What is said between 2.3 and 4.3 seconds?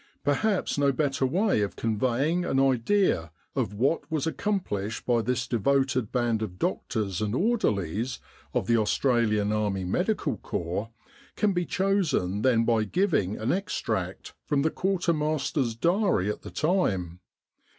an idea of what was